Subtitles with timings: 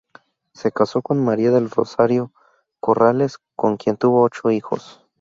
[0.55, 2.33] Se casó con María del Rosario
[2.79, 5.05] Corrales, con quien tuvo ocho hijos.